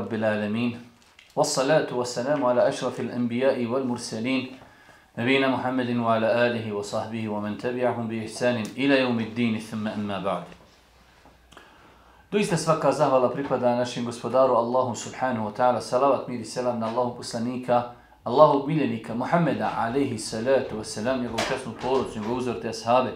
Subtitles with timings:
[0.00, 0.72] رب العالمين
[1.36, 4.56] والصلاة والسلام على أشرف الأنبياء والمرسلين
[5.18, 10.44] نبينا محمد وعلى آله وصحبه ومن تبعهم بإحسان إلى يوم الدين ثم أما بعد
[12.32, 16.88] Doista svaka zahvala pripada našem gospodaru Allahu subhanahu wa ta'ala, salavat mir i selam na
[16.88, 17.92] Allahu poslanika,
[18.24, 23.12] Allahu miljenika Muhammeda alaihi salatu wa salam, njegovu časnu porodcu, njegovu uzor te ashabe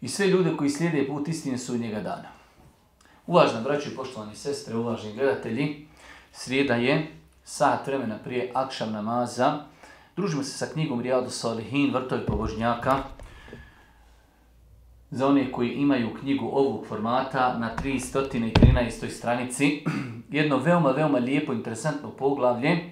[0.00, 2.36] i sve ljude koji slijede put istine sudnjega dana.
[3.26, 5.86] Uvažna braći i poštovani sestre, uvažni gledatelji,
[6.31, 7.07] srijeda je
[7.43, 9.59] sat vremena prije akšam namaza.
[10.15, 12.97] Družimo se sa knjigom Rijadu Salihin, vrtovi pobožnjaka.
[15.11, 19.09] Za one koji imaju knjigu ovog formata na 313.
[19.09, 19.83] stranici,
[20.37, 22.91] jedno veoma, veoma lijepo, interesantno poglavlje,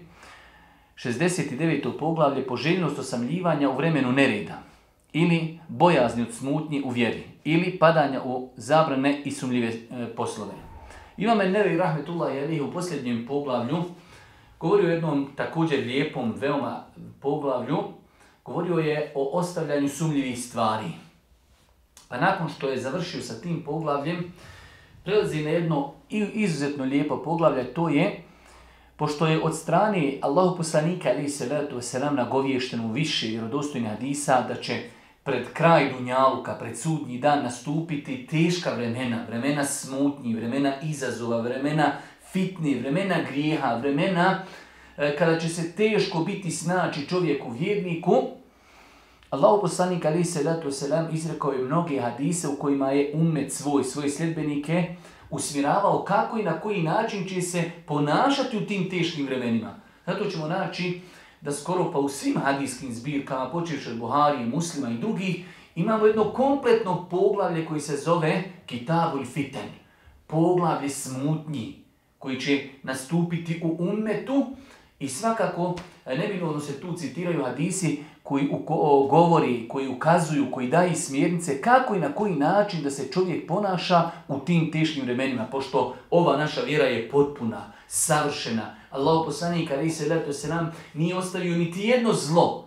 [0.96, 2.00] 69.
[2.00, 4.64] poglavlje, poželjnost osamljivanja u vremenu nereda
[5.14, 10.69] ili bojazni od smutnji u vjeri, ili padanja u zabrane i sumljive e, poslove.
[11.20, 13.84] Imam Nevi Rahmetullah Jelih u posljednjem poglavlju
[14.60, 16.84] govorio o jednom također lijepom, veoma
[17.22, 17.78] poglavlju,
[18.46, 20.92] govorio je o ostavljanju sumljivih stvari.
[22.10, 24.34] Pa nakon što je završio sa tim poglavljem,
[25.04, 28.24] prelazi na jedno izuzetno lijepo poglavlje, to je
[28.96, 34.56] Pošto je od strane Allahu poslanika ali se salatu wasalam nagovješteno više vjerodostojnih hadisa da
[34.56, 34.82] će
[35.30, 41.92] pred kraj Dunjaluka, pred sudnji dan nastupiti teška vremena, vremena smutnji, vremena izazova, vremena
[42.32, 44.44] fitni, vremena grijeha, vremena
[44.98, 48.14] e, kada će se teško biti snaći čovjeku vjerniku,
[49.30, 53.84] Allahu poslanik ali se salatu wasalam izrekao je mnoge hadise u kojima je umet svoj,
[53.84, 54.96] svoje sljedbenike,
[55.30, 59.76] usmjeravao kako i na koji način će se ponašati u tim teškim vremenima.
[60.06, 61.02] Zato ćemo naći
[61.42, 65.46] da skoro pa u svim hadijskim zbirkama, počeš od Buharije, muslima i drugih,
[65.76, 69.70] imamo jedno kompletno poglavlje koji se zove Kitabul Fiten.
[70.28, 71.76] Poglavlje smutnji
[72.20, 74.46] koji će nastupiti u ummetu
[75.00, 78.50] i svakako nebinovno se tu citiraju hadisi koji
[79.10, 84.12] govori, koji ukazuju, koji daju smjernice kako i na koji način da se čovjek ponaša
[84.28, 88.79] u tim teškim vremenima, pošto ova naša vjera je potpuna, savršena.
[88.92, 92.66] Allah poslanik ali se leto se nam nije ostavio niti jedno zlo,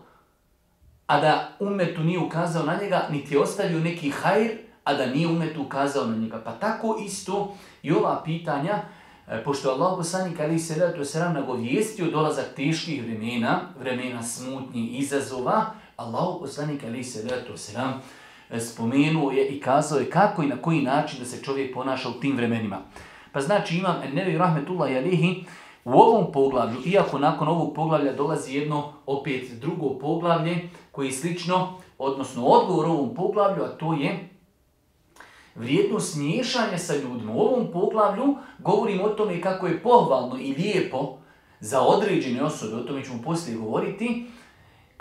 [1.06, 4.50] a da umetu nije ukazao na njega, niti je ostavio neki hajr,
[4.84, 6.40] a da nije umetu ukazao na njega.
[6.44, 8.82] Pa tako isto i ova pitanja,
[9.28, 14.88] E, pošto je Allah poslanik ali se leto sram nagovijestio dolazak teških vremena, vremena smutnji,
[14.98, 18.02] izazova, Allah poslanik ali se leto sram
[18.58, 22.20] spomenuo je i kazao je kako i na koji način da se čovjek ponaša u
[22.20, 22.78] tim vremenima.
[23.32, 25.44] Pa znači imam Nevi Rahmetullah Jalihi
[25.84, 31.68] u ovom poglavlju, iako nakon ovog poglavlja dolazi jedno opet drugo poglavlje koji je slično,
[31.98, 34.28] odnosno odgovor ovom poglavlju, a to je
[35.54, 37.32] vrijednost miješanja sa ljudima.
[37.32, 41.16] U ovom poglavlju govorimo o tome kako je pohvalno i lijepo
[41.60, 44.26] za određene osobe, o tome ćemo poslije govoriti,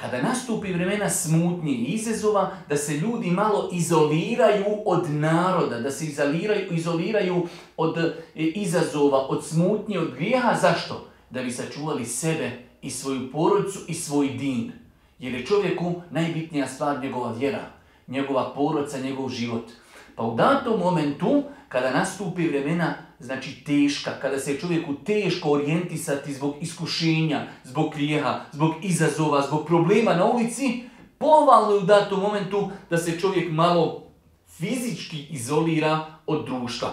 [0.01, 6.05] kada nastupi vremena smutnje i izazova, da se ljudi malo izoliraju od naroda, da se
[6.05, 7.47] izoliraju, izoliraju
[7.77, 10.57] od e, izazova, od smutnje, od grijeha.
[10.61, 11.07] Zašto?
[11.29, 12.51] Da bi sačuvali sebe
[12.81, 14.71] i svoju porodicu i svoj din.
[15.19, 17.65] Jer je čovjeku najbitnija stvar njegova vjera,
[18.07, 19.71] njegova porodica, njegov život.
[20.15, 26.55] Pa u datom momentu, kada nastupi vremena, znači teška, kada se čovjeku teško orijentisati zbog
[26.61, 30.83] iskušenja, zbog grijeha, zbog izazova, zbog problema na ulici,
[31.17, 34.03] pohvalno je u datom momentu da se čovjek malo
[34.47, 36.89] fizički izolira od društva.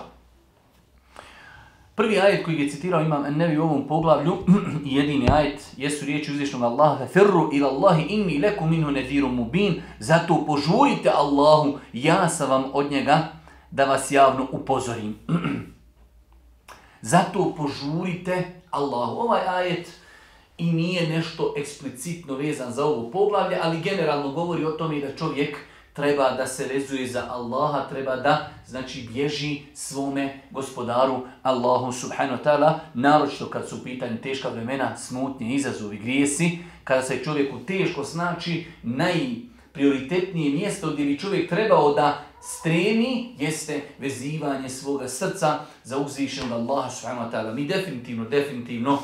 [1.95, 4.37] Prvi ajet koji je citirao imam Nevi u ovom poglavlju,
[4.97, 10.45] jedini ajet, jesu riječi uzvišnog Allaha, Ferru ila Allahi inni leku minhu nediru mubin, zato
[10.47, 13.38] požurite Allahu, ja sam vam od njega
[13.71, 15.19] da vas javno upozorim.
[17.03, 19.21] zato požurite Allahu.
[19.21, 19.89] Ovaj ajet
[20.59, 25.57] i nije nešto eksplicitno vezan za ovo poglavlje, ali generalno govori o tome da čovjek
[25.93, 32.45] treba da se vezuje za Allaha, treba da znači bježi svome gospodaru Allahu subhanahu wa
[32.45, 38.05] ta'ala, naročito kad su u pitanju teška vremena, smutnje, izazovi, grijesi, kada se čovjeku teško
[38.05, 38.67] znači
[39.79, 46.91] najprioritetnije mjesto gdje bi čovjek trebao da stremi jeste vezivanje svoga srca za uzvišenog Allaha
[46.91, 47.55] subhanahu wa ta'ala.
[47.55, 48.99] Mi definitivno, definitivno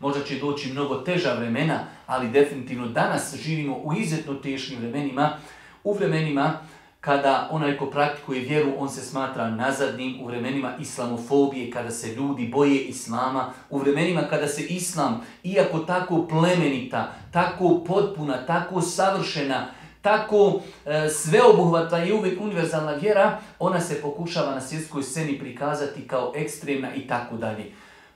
[0.00, 5.36] Možda će doći mnogo teža vremena, ali definitivno danas živimo u izuzetno teškim vremenima,
[5.84, 6.58] u vremenima
[7.00, 12.48] kada onaj ko praktikuje vjeru, on se smatra nazadnim, u vremenima islamofobije, kada se ljudi
[12.48, 19.66] boje islama, u vremenima kada se islam, iako tako plemenita, tako potpuna, tako savršena,
[20.02, 26.32] tako e, sveobuhvatna i uvijek univerzalna vjera, ona se pokušava na svjetskoj sceni prikazati kao
[26.36, 27.72] ekstremna i tako dalje.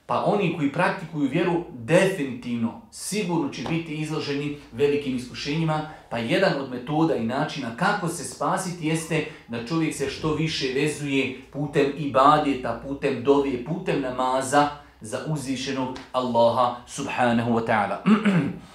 [0.07, 5.89] Pa oni koji praktikuju vjeru definitivno, sigurno će biti izloženi velikim iskušenjima.
[6.09, 10.73] Pa jedan od metoda i načina kako se spasiti jeste da čovjek se što više
[10.73, 14.69] vezuje putem ibadeta, putem dovije, putem namaza
[15.01, 17.97] za uzvišenog Allaha subhanahu wa ta'ala.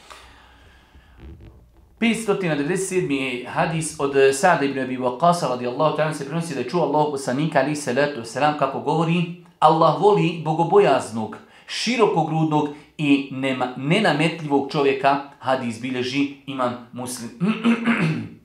[2.01, 3.45] 597.
[3.47, 7.77] hadis od Sa'da ibn Abi Waqqasa radijallahu ta'ala se prenosi da čuo Allah poslanika ali
[7.77, 11.37] salatu wasalam kako govori Allah voli bogobojaznog,
[11.67, 12.69] širokogrudnog
[12.99, 17.31] i nema, nenametljivog čovjeka, hadis bilježi imam muslim.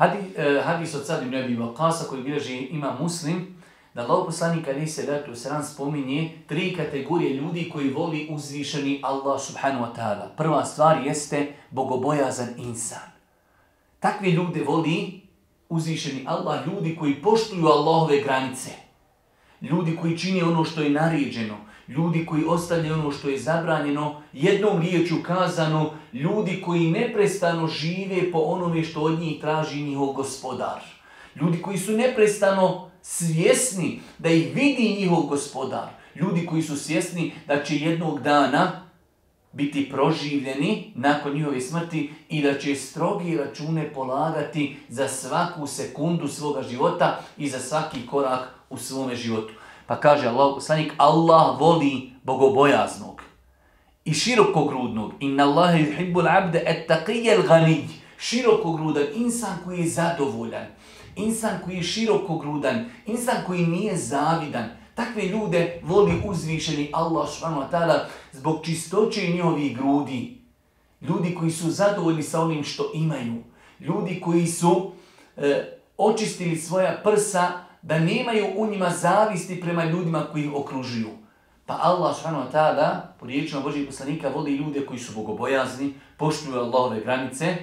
[0.00, 3.59] hadis, eh, hadis od Sa'da ibn Abi Waqqasa koji bilježi imam muslim,
[3.94, 9.40] da Allah poslanik ali se datu sran spominje tri kategorije ljudi koji voli uzvišeni Allah
[9.40, 10.28] subhanahu wa ta'ala.
[10.36, 13.10] Prva stvar jeste bogobojazan insan.
[14.00, 15.20] Takvi ljude voli
[15.68, 18.70] uzvišeni Allah, ljudi koji poštuju Allahove granice.
[19.60, 21.56] Ljudi koji čini ono što je naređeno,
[21.88, 28.38] ljudi koji ostavljaju ono što je zabranjeno, jednom riječu kazano, ljudi koji neprestano žive po
[28.38, 30.99] onome što od njih traži njihov gospodar.
[31.40, 35.88] Ljudi koji su neprestano svjesni da ih vidi njihov gospodar.
[36.14, 38.90] Ljudi koji su svjesni da će jednog dana
[39.52, 46.62] biti proživljeni nakon njihove smrti i da će strogi račune polagati za svaku sekundu svoga
[46.62, 49.52] života i za svaki korak u svome životu.
[49.86, 53.22] Pa kaže Allah, poslanik, Allah voli bogobojaznog
[54.04, 55.12] i širokogrudnog.
[55.20, 57.84] Inna Allahe yuhibbul abde et taqijel ganij.
[58.18, 60.66] Širokogrudan insan koji je zadovoljan
[61.16, 64.68] insan koji je širokogrudan, insan koji nije zavidan.
[64.94, 67.70] Takve ljude voli uzvišeni Allah subhanahu
[68.32, 70.40] zbog čistoće njihovih grudi.
[71.00, 73.42] Ljudi koji su zadovoljni sa onim što imaju.
[73.80, 74.92] Ljudi koji su
[75.36, 77.50] e, očistili svoja prsa
[77.82, 81.10] da nemaju u njima zavisti prema ljudima koji ih okružuju.
[81.66, 87.00] Pa Allah subhanahu ta'ala, po riječima Božih poslanika, voli ljude koji su bogobojazni, poštuju Allahove
[87.00, 87.56] granice,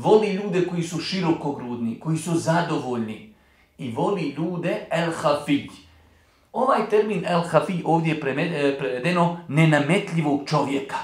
[0.00, 3.34] Voli ljude koji su širokogrudni, koji su zadovoljni.
[3.78, 5.70] I voli ljude el hafid.
[6.52, 8.18] Ovaj termin el hafid ovdje je
[8.68, 10.96] e, prevedeno nenametljivog čovjeka.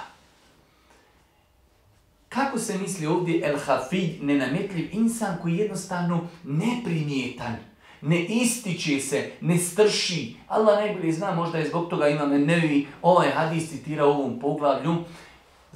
[2.28, 7.56] Kako se misli ovdje el hafid, nenametljiv insan koji je jednostavno neprimjetan,
[8.00, 10.36] ne ističe se, ne strši.
[10.48, 14.96] Allah najbolje zna, možda je zbog toga imam nevi ovaj hadis citira u ovom poglavlju,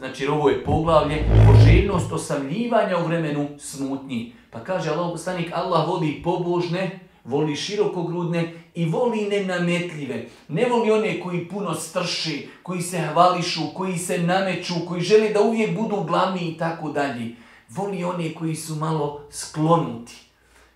[0.00, 4.32] Znači, ovo je poglavlje, poželjnost osamljivanja u vremenu smutnji.
[4.50, 10.24] Pa kaže Allah poslanik, Allah voli pobožne, voli širokogrudne i voli nenametljive.
[10.48, 15.40] Ne voli one koji puno strši, koji se hvališu, koji se nameću, koji žele da
[15.40, 17.36] uvijek budu glavni i tako dalje.
[17.68, 20.16] Voli one koji su malo sklonuti.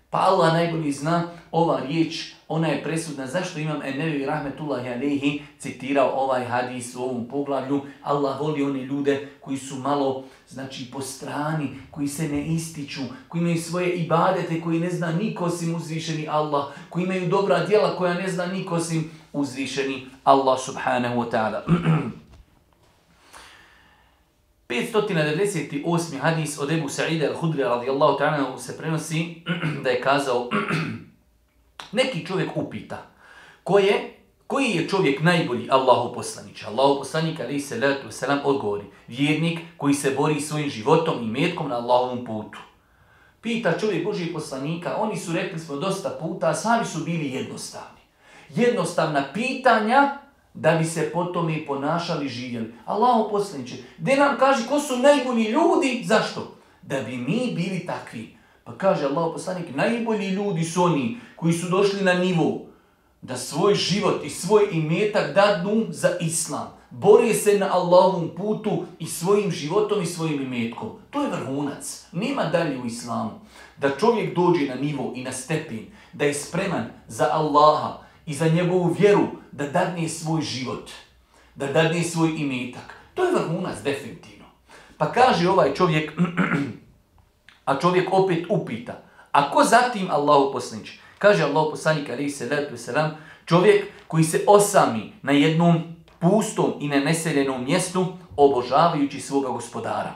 [0.09, 3.27] Pa Allah najbolji zna ova riječ ona je presudna.
[3.27, 7.81] Zašto imam Enevi Rahmetullahi Alehi citirao ovaj hadis u ovom poglavlju?
[8.03, 13.41] Allah voli one ljude koji su malo, znači, po strani, koji se ne ističu, koji
[13.41, 18.13] imaju svoje ibadete, koji ne zna niko osim uzvišeni Allah, koji imaju dobra djela koja
[18.13, 21.61] ne zna niko osim uzvišeni Allah subhanahu wa ta'ala.
[24.69, 26.19] 598.
[26.19, 29.43] hadis od Ebu Sa'ida al-Hudri radijallahu ta'ala se prenosi
[29.83, 30.49] da je kazao
[31.91, 33.05] neki čovjek upita,
[33.63, 34.17] ko je,
[34.47, 36.63] koji je čovjek najbolji Allahu poslanić?
[36.63, 41.69] Allahu poslanik ali se letu selam odgovori, vjernik koji se bori svojim životom i metkom
[41.69, 42.59] na Allahovom putu.
[43.41, 48.01] Pita čovjek Božih poslanika, oni su rekli smo dosta puta, a sami su bili jednostavni.
[48.49, 50.17] Jednostavna pitanja
[50.53, 52.73] da bi se potom i ponašali živjeli.
[52.85, 56.55] Allahu poslaniće, gdje nam kaže ko su najbolji ljudi, zašto?
[56.81, 58.37] Da bi mi bili takvi.
[58.65, 62.61] Pa kaže Allah poslanik, najbolji ljudi su oni koji su došli na nivo
[63.21, 66.67] da svoj život i svoj imetak dadnu za islam.
[66.89, 70.89] Bore se na Allahovom putu i svojim životom i svojim imetkom.
[71.09, 72.05] To je vrhunac.
[72.11, 73.31] Nema dalje u islamu.
[73.77, 78.47] Da čovjek dođe na nivo i na stepin, da je spreman za Allaha i za
[78.47, 80.91] njegovu vjeru, da dadne svoj život,
[81.55, 82.95] da dadne svoj imetak.
[83.13, 84.45] To je vrhunac definitivno.
[84.97, 86.11] Pa kaže ovaj čovjek,
[87.65, 89.01] A čovjek opet upita.
[89.31, 90.89] A ko zatim Allahu poslanić?
[91.19, 93.09] Kaže Allahu poslanik alaihi salatu wasalam,
[93.45, 95.83] čovjek koji se osami na jednom
[96.19, 98.05] pustom i neneseljenom mjestu
[98.37, 100.11] obožavajući svoga gospodara.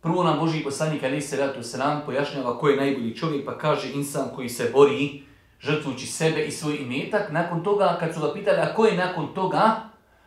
[0.00, 4.28] Prvo nam Boži poslanik alaihi salatu wasalam pojašnjava ko je najbolji čovjek pa kaže insan
[4.34, 5.22] koji se bori
[5.60, 7.32] žrtvujući sebe i svoj imetak.
[7.32, 9.80] Nakon toga kad su ga pitali a ko je nakon toga,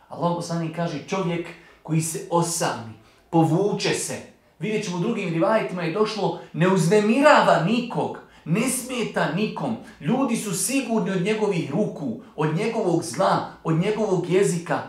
[0.08, 1.48] Allah poslanik kaže čovjek
[1.82, 2.95] koji se osami
[3.30, 4.36] povuče se.
[4.58, 9.76] Vidjet ćemo u drugim rivajetima je došlo, ne uznemirava nikog, ne smeta nikom.
[10.00, 14.82] Ljudi su sigurni od njegovih ruku, od njegovog zla, od njegovog jezika.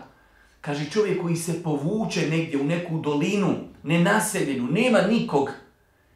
[0.60, 5.50] Kaže čovjek koji se povuče negdje u neku dolinu, nenaseljenu, nema nikog.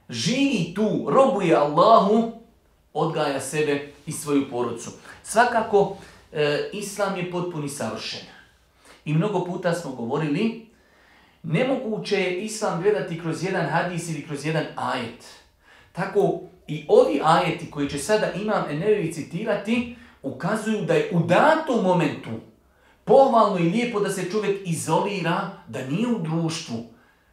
[0.08, 2.32] Živi tu, robuje Allahu,
[2.94, 4.90] odgaja sebe i svoju porodcu.
[5.22, 5.96] Svakako,
[6.32, 8.20] e, Islam je potpuni savršen.
[9.04, 10.66] I mnogo puta smo govorili,
[11.42, 15.24] nemoguće je Islam gledati kroz jedan hadis ili kroz jedan ajet.
[15.92, 21.84] Tako i ovi ajeti koji će sada Imam Enevi citirati, ukazuju da je u datom
[21.84, 22.30] momentu
[23.04, 26.84] pohvalno i lijepo da se čovjek izolira, da nije u društvu.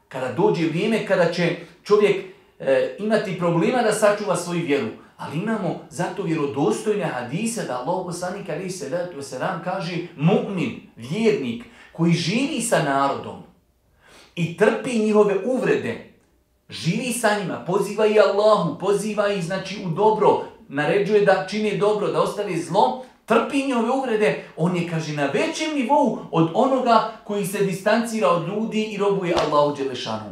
[0.07, 2.25] Kada dođe vrijeme kada će čovjek
[2.59, 4.87] e, imati problema da sačuva svoju vjeru.
[5.17, 8.89] Ali imamo zato vjerodostojne hadise da Allah poslanik ali se
[9.63, 13.48] kaže mu'min, vjernik, koji živi sa narodom
[14.39, 16.13] i trpi njihove uvrede,
[16.69, 22.07] živi sa njima, poziva i Allahu, poziva ih znači u dobro, naređuje da čini dobro,
[22.07, 27.45] da ostavi zlo, trpi njihove uvrede, on je, kaže, na većem nivou od onoga koji
[27.45, 30.31] se distancira od ljudi i robuje Allahu Đelešanu.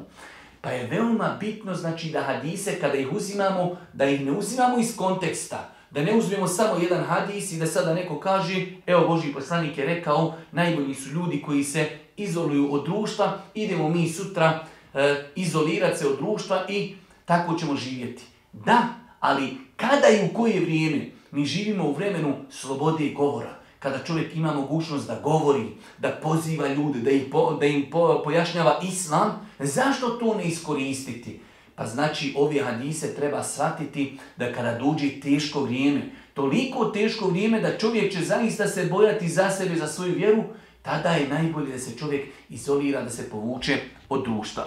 [0.62, 4.96] Pa je veoma bitno, znači, da hadise, kada ih uzimamo, da ih ne uzimamo iz
[4.96, 5.70] konteksta.
[5.92, 9.86] Da ne uzmemo samo jedan hadis i da sada neko kaže, evo Boži poslanik je
[9.86, 16.08] rekao, najbolji su ljudi koji se izoluju od društva, idemo mi sutra e, izolirati se
[16.08, 16.96] od društva i
[17.26, 18.24] tako ćemo živjeti.
[18.54, 18.88] Da,
[19.20, 24.36] ali kada i u koje vrijeme mi živimo u vremenu slobode i govora, kada čovjek
[24.36, 27.24] ima mogućnost da govori, da poziva ljude, da, ih
[27.60, 27.86] da im
[28.24, 31.40] pojašnjava islam, zašto to ne iskoristiti?
[31.76, 36.02] Pa znači ove hadise treba shvatiti da kada dođe teško vrijeme,
[36.34, 40.44] toliko teško vrijeme da čovjek će zaista se bojati za sebe, za svoju vjeru,
[40.88, 43.78] tada je najbolje da se čovjek izolira, da se povuče
[44.10, 44.64] od društva.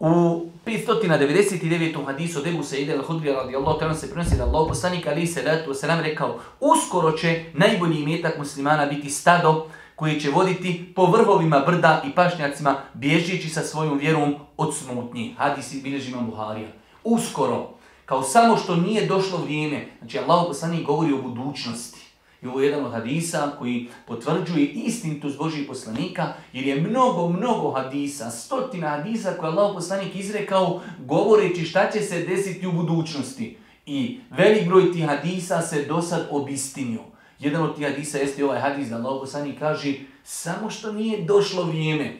[0.00, 2.06] U 599.
[2.06, 5.72] hadisu od Ebu Sa'ide al-Hudrija radijallahu ta'ala se prenosi da Allah poslanik ali se ratu
[5.86, 9.66] nam rekao uskoro će najbolji imetak muslimana biti stado
[9.96, 15.34] koji će voditi po vrhovima brda i pašnjacima bježeći sa svojom vjerom od smutnji.
[15.38, 16.68] Hadis bilježi imam Buharija.
[17.04, 17.70] Uskoro,
[18.06, 22.05] kao samo što nije došlo vrijeme, znači Allah poslanik govori o budućnosti.
[22.42, 27.70] I ovo je jedan od hadisa koji potvrđuje istinitost Božih poslanika, jer je mnogo, mnogo
[27.70, 33.56] hadisa, stotina hadisa koje Allah poslanik izrekao govoreći šta će se desiti u budućnosti.
[33.86, 37.00] I velik broj tih hadisa se do sad obistinio.
[37.38, 41.62] Jedan od tih hadisa jeste ovaj hadis da Allah poslanik kaže samo što nije došlo
[41.64, 42.16] vrijeme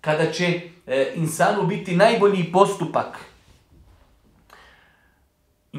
[0.00, 3.33] kada će e, insanu biti najbolji postupak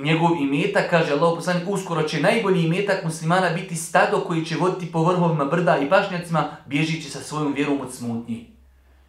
[0.05, 4.91] njegov imetak, kaže Allah poslanik, uskoro će najbolji imetak muslimana biti stado koji će voditi
[4.91, 8.45] po vrhovima brda i pašnjacima, bježići sa svojom vjerom od smutnji.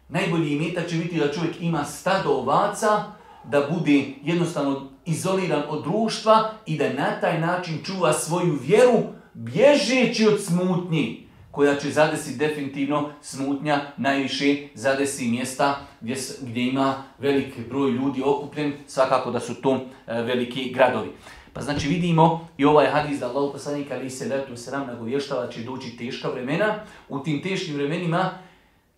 [0.09, 3.03] Najbolji imetak će biti da čovjek ima stado ovaca,
[3.43, 10.27] da bude jednostavno izoliran od društva i da na taj način čuva svoju vjeru, bježeći
[10.27, 11.26] od smutnji
[11.57, 18.73] koja će zadesi definitivno smutnja, najviše zadesi mjesta gdje, gdje ima velik broj ljudi okupljen,
[18.87, 19.75] svakako da su to
[20.07, 21.09] e, veliki gradovi.
[21.53, 25.49] Pa znači vidimo i ovaj hadis da Allah poslanik ali se letu se nam nagovještava
[25.49, 26.75] će doći teška vremena.
[27.09, 28.37] U tim teškim vremenima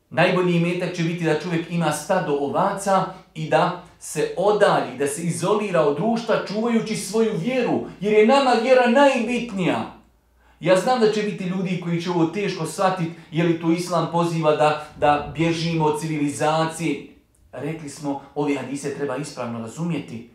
[0.10, 5.22] najbolji imetak će biti da čovjek ima stado ovaca i da se odalji, da se
[5.22, 9.99] izolira od društva čuvajući svoju vjeru, jer je nama vjera najbitnija.
[10.60, 14.10] Ja znam da će biti ljudi koji će ovo teško shvatiti, je li to islam
[14.12, 17.08] poziva da, da bježimo od civilizacije.
[17.52, 20.30] Rekli smo, ovi hadise treba ispravno razumjeti.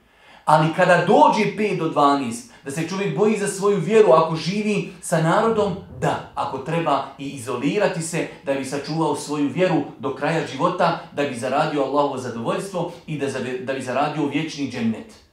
[0.45, 4.93] Ali kada dođe 5 do 12, da se čovjek boji za svoju vjeru ako živi
[5.01, 10.47] sa narodom, da, ako treba i izolirati se, da bi sačuvao svoju vjeru do kraja
[10.47, 13.27] života, da bi zaradio Allahovo zadovoljstvo i da,
[13.61, 15.24] da bi zaradio vječni džennet.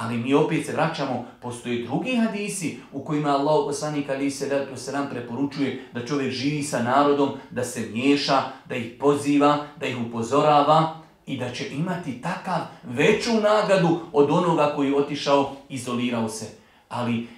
[0.00, 4.92] Ali mi opet se vraćamo, postoje drugi hadisi u kojima Allah poslanik ali se se
[4.92, 9.96] nam preporučuje da čovjek živi sa narodom, da se miješa, da ih poziva, da ih
[10.06, 16.46] upozorava i da će imati takav veću nagadu od onoga koji je otišao, izolirao se.
[16.88, 17.28] Ali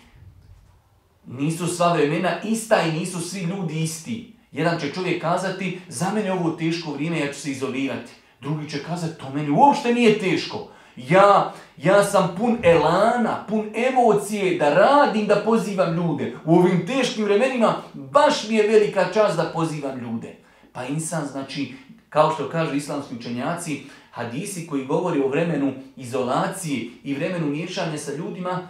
[1.27, 4.33] nisu sva vremena ista i nisu svi ljudi isti.
[4.53, 8.13] Jedan će čovjek kazati, za mene ovo teško vrijeme, ja ću se izolirati.
[8.41, 10.69] Drugi će kazati, to meni uopšte nije teško.
[10.97, 16.37] Ja, ja sam pun elana, pun emocije da radim, da pozivam ljude.
[16.45, 20.37] U ovim teškim vremenima baš mi je velika čast da pozivam ljude.
[20.73, 21.75] Pa insan, znači,
[22.09, 28.13] kao što kažu islamski učenjaci, hadisi koji govori o vremenu izolacije i vremenu miješanja sa
[28.15, 28.69] ljudima,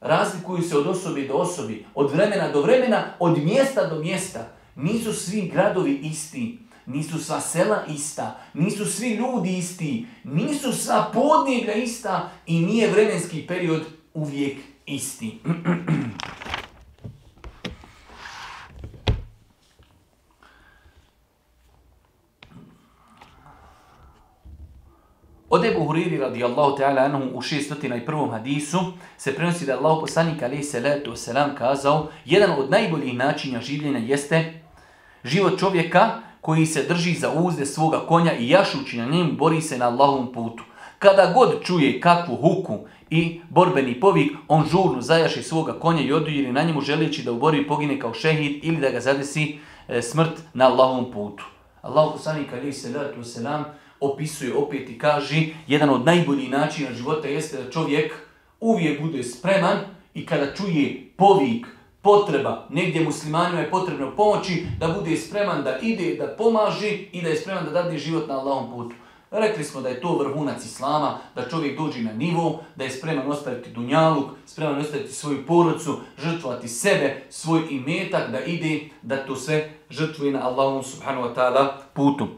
[0.00, 4.48] razlikuju se od osobe do osobi, od vremena do vremena, od mjesta do mjesta.
[4.76, 6.58] Nisu svi gradovi isti.
[6.88, 13.46] Nisu sva sela ista, nisu svi ljudi isti, nisu sva podnijega ista i nije vremenski
[13.46, 13.82] period
[14.14, 15.38] uvijek isti.
[25.50, 28.30] Od Ebu Huriri radijallahu ta'ala anhu u 601.
[28.30, 28.78] hadisu
[29.16, 33.98] se prenosi da je Allah poslanik alaihi salatu wasalam kazao jedan od najboljih načina življenja
[33.98, 34.62] jeste
[35.24, 39.78] život čovjeka koji se drži za uzde svoga konja i jašući na njemu bori se
[39.78, 40.64] na Allahovom putu.
[40.98, 42.78] Kada god čuje kakvu huku
[43.10, 47.38] i borbeni povik, on žurno zajaši svoga konja i odujiri na njemu želeći da u
[47.38, 51.44] borbi pogine kao šehid ili da ga zadesi e, smrt na Allahovom putu.
[51.82, 53.62] Allah poslanik alaihi salatu wasalam
[54.00, 58.12] opisuje opet i kaže jedan od najboljih načina života jeste da čovjek
[58.60, 59.78] uvijek bude spreman
[60.14, 61.66] i kada čuje povik,
[62.02, 67.28] potreba, negdje muslimanima je potrebno pomoći, da bude spreman da ide, da pomaži i da
[67.28, 68.94] je spreman da dadi život na Allahom putu.
[69.30, 73.30] Rekli smo da je to vrhunac Islama, da čovjek dođe na nivo, da je spreman
[73.30, 79.70] ostaviti dunjaluk, spreman ostaviti svoju porodcu, žrtvovati sebe, svoj imetak, da ide, da to sve
[79.90, 82.28] žrtvuje na Allahom subhanahu wa ta'ala putu.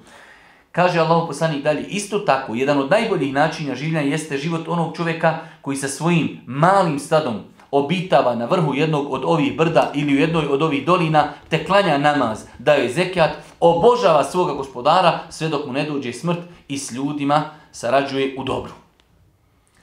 [0.73, 5.39] Kaže Allah poslanik dalje, isto tako, jedan od najboljih načina življenja jeste život onog čovjeka
[5.63, 7.41] koji sa svojim malim stadom
[7.71, 11.99] obitava na vrhu jednog od ovih brda ili u jednoj od ovih dolina, te klanja
[11.99, 17.51] namaz, daje zekijat, obožava svoga gospodara sve dok mu ne dođe smrt i s ljudima
[17.73, 18.73] sarađuje u dobru.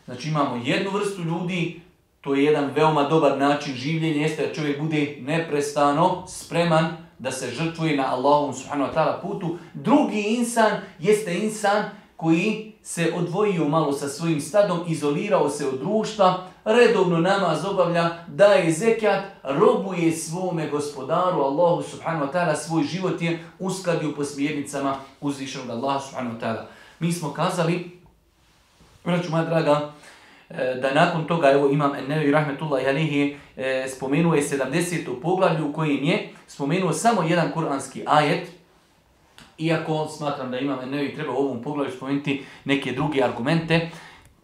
[0.05, 1.81] Znači imamo jednu vrstu ljudi,
[2.21, 7.51] to je jedan veoma dobar način življenja, jeste da čovjek bude neprestano spreman da se
[7.51, 9.57] žrtvuje na Allahom subhanahu wa ta'ala putu.
[9.73, 11.83] Drugi insan jeste insan
[12.17, 18.71] koji se odvojio malo sa svojim stadom, izolirao se od društva, redovno namaz obavlja, daje
[18.71, 25.69] zekijat, robuje svome gospodaru, Allahu subhanahu wa ta'ala, svoj život je uskladio po smjernicama uzvišenog
[25.69, 26.65] Allaha subhanahu wa ta'ala.
[26.99, 27.99] Mi smo kazali,
[29.03, 29.91] braću moja draga,
[30.49, 35.21] E, da nakon toga, evo imam Ennevi Rahmetullah Jalihi, e, spomenuo je 70.
[35.21, 38.49] poglavlju u kojem je spomenuo samo jedan kuranski ajet,
[39.57, 43.89] iako smatram da imam Ennevi treba u ovom poglavlju spomenuti neke druge argumente,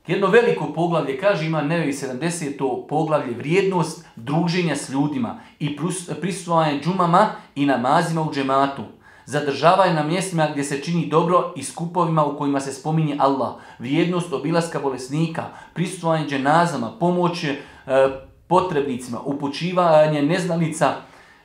[0.08, 2.88] Jedno veliko poglavlje, kaže ima Nevi 70.
[2.88, 5.78] poglavlje, vrijednost druženja s ljudima i
[6.21, 8.84] prisustvovanje džumama i namazima u džematu
[9.26, 14.34] zadržavaju na mjestima gdje se čini dobro i skupovima u kojima se spominje Allah, vrijednost
[14.34, 17.58] obilaska bolesnika, prisustvovanje dženazama, pomoć e,
[18.47, 20.95] potrebnicima, upućivanje neznanica.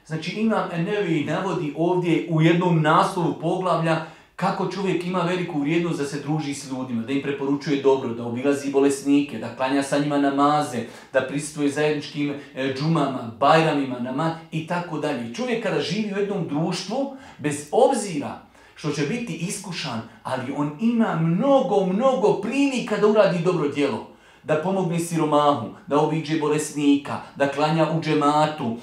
[0.09, 6.07] Znači Imam Enevi navodi ovdje u jednom naslovu poglavlja kako čovjek ima veliku vrijednost da
[6.07, 10.19] se druži s ljudima, da im preporučuje dobro, da obilazi bolesnike, da klanja sa njima
[10.19, 10.79] namaze,
[11.13, 15.35] da prisutuje zajedničkim e, džumama, bajramima, nama i tako dalje.
[15.35, 18.41] Čovjek kada živi u jednom društvu, bez obzira
[18.75, 24.07] što će biti iskušan, ali on ima mnogo, mnogo prilika da uradi dobro djelo.
[24.43, 28.77] Da pomogne siromahu, da obiđe bolesnika, da klanja u džematu,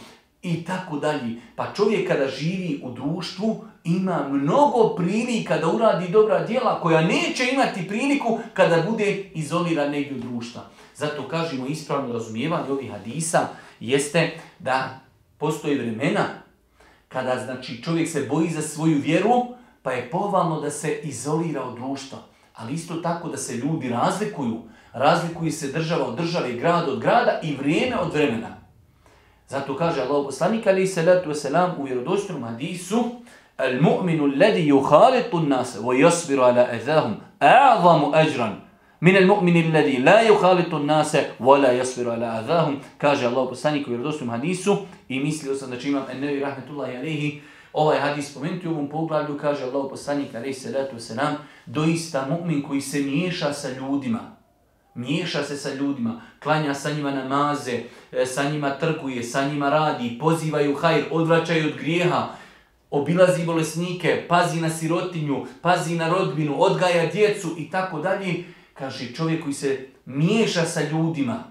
[0.46, 1.36] i tako dalje.
[1.56, 7.50] Pa čovjek kada živi u društvu ima mnogo prilika da uradi dobra djela koja neće
[7.54, 10.62] imati priliku kada bude izoliran negdje u društva.
[10.96, 13.48] Zato kažemo ispravno razumijevanje ovih hadisa
[13.80, 15.00] jeste da
[15.38, 16.26] postoji vremena
[17.08, 19.46] kada znači čovjek se boji za svoju vjeru,
[19.82, 22.18] pa je povalno da se izolira od društva.
[22.56, 24.62] Ali isto tako da se ljudi razlikuju.
[24.94, 28.65] Razlikuju se država od države, grad od grada i vrijeme od vremena.
[29.48, 31.30] Zato kaže Allah poslanik alaihi se letu
[31.78, 33.04] u vjerodostom hadisu
[33.58, 38.56] al mu'minu alladhi yukhalitu an-nas wa yasbiru ala adahum a'zamu ajran.
[39.00, 43.88] Min al mu'min alladhi la yukhalitu an-nas wa la yasbiru ala adahum kaže Allah poslanik
[43.88, 44.78] u vjerodostom hadisu
[45.10, 47.42] i mislio sam da će imam An-Navi rahmetullahi alejhi
[47.74, 52.82] ovaj hadis spomenuti u ovom poglavlju kaže Allah poslanik alaihi salatu selam doista mu'min koji
[52.82, 54.36] se miješa sa ljudima
[54.96, 57.80] miješa se sa ljudima klanja sa njima namaze,
[58.12, 62.28] e, sa njima trguje, sa njima radi, pozivaju hajr, odvraćaju od grijeha,
[62.92, 68.44] obilazi bolesnike, pazi na sirotinju, pazi na rodbinu, odgaja djecu i tako dalje.
[68.74, 71.44] Kaže čovjek koji se miješa sa ljudima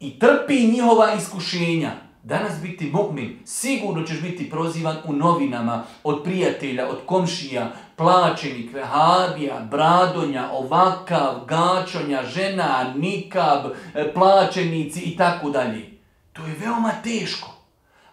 [0.00, 6.88] i trpi njihova iskušenja, Danas biti mu'min, sigurno ćeš biti prozivan u novinama, od prijatelja,
[6.88, 15.90] od komšija, plaćenik, vehabija, bradonja, ovakav, gačonja, žena, nikab, e, plaćenici i tako dalje.
[16.32, 17.54] To je veoma teško.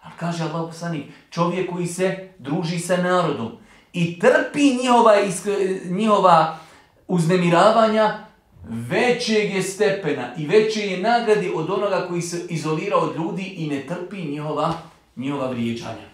[0.02, 3.52] Ali kaže Allah poslanik, čovjek koji se druži sa narodom
[3.92, 5.14] i trpi njihova,
[5.84, 6.58] njihova
[7.08, 8.18] uznemiravanja,
[8.68, 13.66] većeg je stepena i veće je nagradi od onoga koji se izolira od ljudi i
[13.66, 14.74] ne trpi njihova,
[15.16, 16.06] njihova vrijeđanja.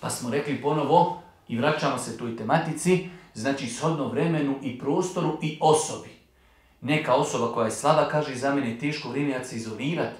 [0.00, 1.19] Pa smo rekli ponovo
[1.50, 6.08] i vraćamo se toj tematici, znači shodno vremenu i prostoru i osobi.
[6.80, 10.16] Neka osoba koja je slaba kaže za mene teško vrijeme ja se izolirati,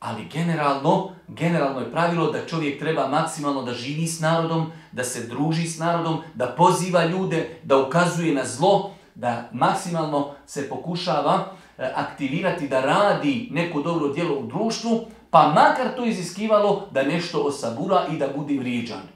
[0.00, 5.26] ali generalno, generalno je pravilo da čovjek treba maksimalno da živi s narodom, da se
[5.26, 11.46] druži s narodom, da poziva ljude, da ukazuje na zlo, da maksimalno se pokušava
[11.78, 17.40] e, aktivirati, da radi neko dobro djelo u društvu, pa makar to iziskivalo da nešto
[17.40, 19.13] osabura i da budi vrijeđan.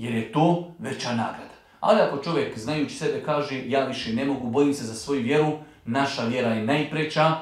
[0.00, 1.54] Jer je to veća nagrada.
[1.80, 5.52] Ali ako čovjek znajući sebe kaže ja više ne mogu, bojim se za svoju vjeru,
[5.84, 7.36] naša vjera je najpreća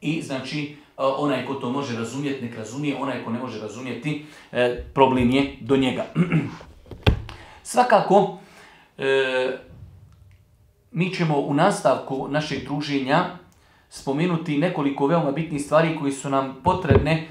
[0.00, 4.84] i znači onaj ko to može razumjeti, nek razumije, onaj ko ne može razumjeti, e,
[4.94, 6.04] problem je do njega.
[7.72, 8.38] Svakako,
[8.98, 9.58] e,
[10.92, 13.36] mi ćemo u nastavku našeg druženja
[13.90, 17.26] spomenuti nekoliko veoma bitnih stvari koji su nam potrebne e,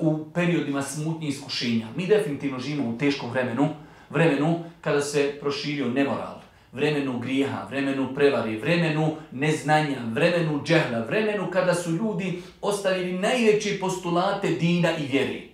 [0.00, 1.86] u periodima smutnje iskušenja.
[1.96, 3.68] Mi definitivno živimo u teškom vremenu,
[4.12, 6.40] vremenu kada se proširio nemoral,
[6.72, 14.48] vremenu grijeha, vremenu prevari, vremenu neznanja, vremenu džehla, vremenu kada su ljudi ostavili najveće postulate
[14.48, 15.52] dina i vjeri.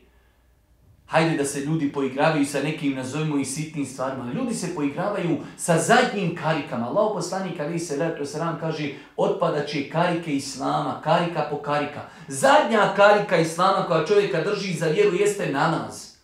[1.08, 4.32] Hajde da se ljudi poigravaju sa nekim, nazovimo i sitnim stvarima.
[4.32, 6.86] Ljudi se poigravaju sa zadnjim karikama.
[6.86, 12.00] Allah poslanik Ali se leto sram kaže otpada će karike Islama, karika po karika.
[12.28, 16.14] Zadnja karika Islama koja čovjeka drži za vjeru jeste namaz.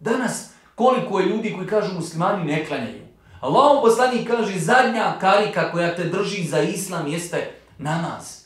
[0.00, 3.04] Danas koliko je ljudi koji kažu muslimani ne klanjaju.
[3.40, 8.44] Allahom poslanik kaže zadnja karika koja te drži za islam jeste namaz.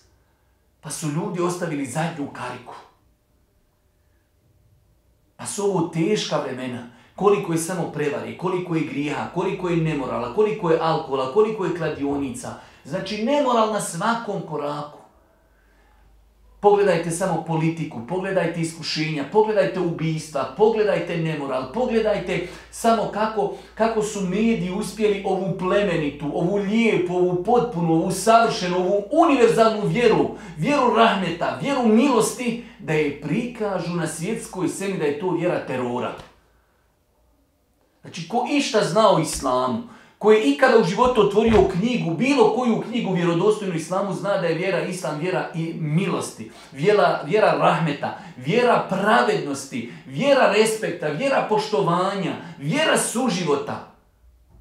[0.80, 2.74] Pa su ljudi ostavili zadnju kariku.
[5.36, 6.86] Pa su ovo teška vremena.
[7.16, 11.76] Koliko je samo prevari, koliko je grijeha, koliko je nemorala, koliko je alkohola, koliko je
[11.76, 12.54] kladionica.
[12.84, 14.97] Znači nemoral na svakom koraku.
[16.60, 24.72] Pogledajte samo politiku, pogledajte iskušenja, pogledajte ubijstva, pogledajte nemoral, pogledajte samo kako, kako su mediji
[24.72, 31.86] uspjeli ovu plemenitu, ovu lijepu, ovu potpunu, ovu savršenu, ovu univerzalnu vjeru, vjeru rahmeta, vjeru
[31.86, 36.14] milosti, da je prikažu na svjetskoj sceni da je to vjera terora.
[38.00, 39.82] Znači, ko išta zna o islamu,
[40.18, 44.54] koji je ikada u životu otvorio knjigu, bilo koju knjigu vjerodostojnu islamu, zna da je
[44.54, 52.98] vjera islam, vjera i milosti, vjera, vjera rahmeta, vjera pravednosti, vjera respekta, vjera poštovanja, vjera
[52.98, 53.94] suživota.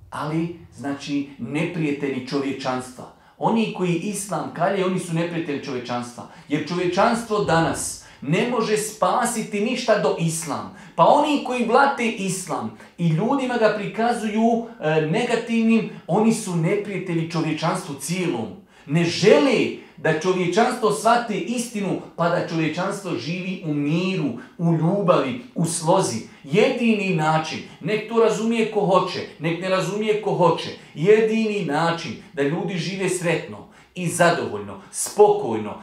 [0.09, 3.05] Ali, znači, neprijatelji čovječanstva.
[3.37, 6.23] Oni koji islam kalje, oni su neprijatelji čovječanstva.
[6.49, 10.75] Jer čovječanstvo danas, ne može spasiti ništa do islam.
[10.97, 17.95] Pa oni koji blate islam i ljudima ga prikazuju e, negativnim, oni su neprijatelji čovječanstvu
[17.95, 18.47] cijelom.
[18.85, 25.65] Ne žele da čovječanstvo shvate istinu, pa da čovječanstvo živi u miru, u ljubavi, u
[25.65, 26.19] slozi.
[26.43, 32.41] Jedini način, nek to razumije ko hoće, nek ne razumije ko hoće, jedini način da
[32.43, 33.57] ljudi žive sretno
[33.95, 35.81] i zadovoljno, spokojno,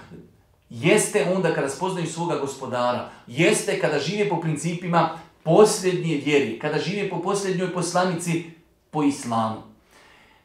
[0.83, 7.11] jeste onda kada spoznaju svoga gospodara, jeste kada žive po principima posljednje vjeri, kada žive
[7.11, 8.45] po posljednjoj poslanici
[8.91, 9.63] po islamu.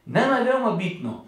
[0.06, 1.24] Nama je veoma bitno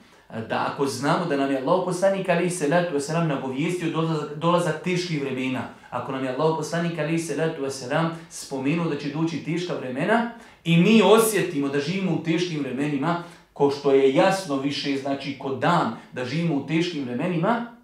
[0.48, 4.82] da ako znamo da nam je Allah poslanik ali se letu wasalam nagovijestio dolazak, dolazak
[4.82, 9.44] teških vremena, ako nam je Allah poslanik ali se letu wasalam spomenuo da će doći
[9.44, 10.30] teška vremena
[10.64, 15.58] i mi osjetimo da živimo u teškim vremenima, ko što je jasno više, znači kod
[15.58, 17.76] dan da živimo u teškim vremenima,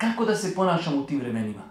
[0.00, 1.62] kako da se ponašamo u tim vremenima?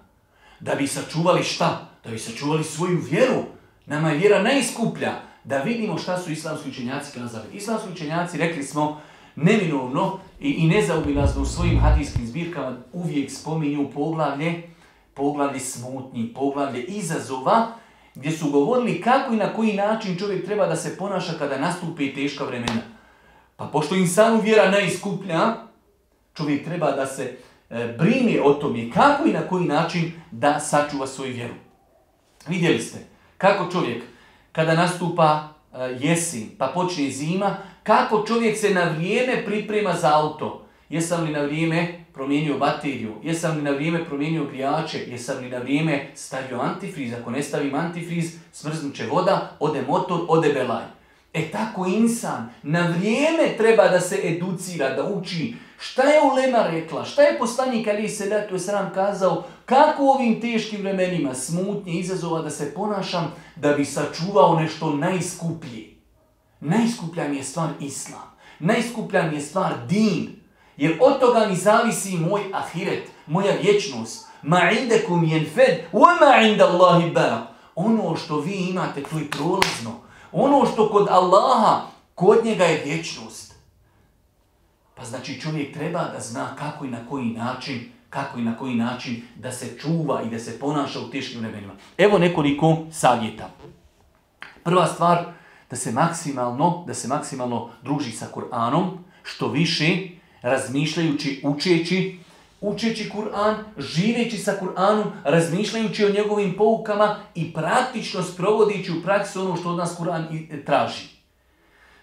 [0.60, 1.90] Da bi sačuvali šta?
[2.04, 3.44] Da bi sačuvali svoju vjeru.
[3.86, 5.14] Nama je vjera najskuplja.
[5.44, 7.48] Da vidimo šta su islamski učenjaci kazali.
[7.54, 9.02] Islamski učenjaci, rekli smo,
[9.36, 14.70] neminovno i, i nezaobilazno u svojim hadijskim zbirkama uvijek spominju poglavlje,
[15.14, 17.68] poglavlje smutnji, poglavlje izazova,
[18.16, 22.14] gdje su govorili kako i na koji način čovjek treba da se ponaša kada nastupe
[22.14, 22.82] teška vremena.
[23.56, 25.56] Pa pošto insanu vjera najskuplja,
[26.34, 27.38] čovjek treba da se
[27.70, 31.54] brine o tome kako i na koji način da sačuva svoju vjeru.
[32.48, 32.98] Vidjeli ste
[33.38, 34.04] kako čovjek
[34.52, 40.66] kada nastupa e, jesi pa počne zima, kako čovjek se na vrijeme priprema za auto.
[40.90, 45.58] Jesam li na vrijeme promijenio bateriju, jesam li na vrijeme promijenio grijače, jesam li na
[45.58, 50.84] vrijeme stavio antifriz, ako ne stavim antifriz, smrznuće voda, ode motor, ode belaj.
[51.34, 57.06] E tako insan na vrijeme treba da se educira, da uči Šta je Ulema rekla?
[57.06, 59.44] Šta je poslanik Ali Sedatu Sram kazao?
[59.66, 65.90] Kako u ovim teškim vremenima smutnje izazova da se ponašam da bi sačuvao nešto najskuplje?
[66.60, 68.36] Najskuplja mi je stvar Islam.
[68.60, 70.40] Najskuplja mi je stvar din.
[70.78, 74.28] Jer od toga mi zavisi moj ahiret, moja vječnost.
[74.42, 77.44] Ma indekum jen fed, wa ma inda Allahi barak.
[77.76, 79.92] Ono što vi imate, to je prolazno.
[80.32, 81.82] Ono što kod Allaha,
[82.16, 83.49] kod njega je vječnost.
[85.00, 88.76] Pa znači čovjek treba da zna kako i na koji način, kako i na koji
[88.76, 91.74] način da se čuva i da se ponaša u teškim vremenima.
[91.98, 93.50] Evo nekoliko savjeta.
[94.64, 95.26] Prva stvar,
[95.70, 99.98] da se maksimalno, da se maksimalno druži sa Kur'anom, što više
[100.42, 102.20] razmišljajući, učeći,
[102.62, 109.56] učeći Kur'an, živeći sa Kur'anom, razmišljajući o njegovim poukama i praktično sprovodići u praksu ono
[109.56, 111.19] što od nas Kur'an traži.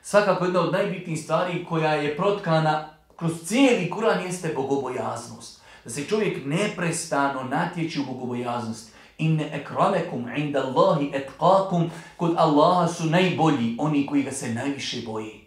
[0.08, 5.60] Svakako jedna od najbitnijih stvari koja je protkana kroz cijeli Kur'an jeste bogobojaznost.
[5.84, 8.92] Da se čovjek neprestano natječi u bogobojaznost.
[9.18, 15.40] Inne ekramekum inda Allahi etkakum, kod Allaha su najbolji, oni koji ga se najviše boji.